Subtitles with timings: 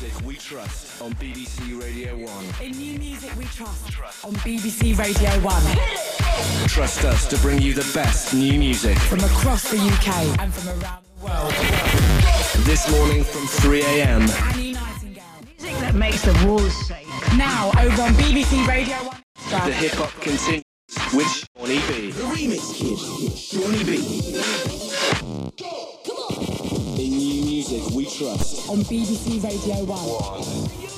[0.00, 2.66] music we trust on BBC Radio 1.
[2.66, 6.68] In new music we trust on BBC Radio 1.
[6.68, 8.96] Trust us to bring you the best new music.
[8.98, 11.52] From across the UK and from around the world.
[12.64, 14.28] This morning from 3am.
[14.54, 15.24] Annie Nightingale.
[15.44, 17.06] Music that makes the walls shake.
[17.36, 19.66] Now over on BBC Radio 1.
[19.66, 20.62] The hip hop continues
[21.12, 21.26] with
[21.56, 22.12] Shawnee B.
[22.12, 25.77] The remix kid, Shawnee B.
[28.08, 28.68] trust.
[28.70, 30.42] On BBC Radio 1.
[30.44, 30.97] Thank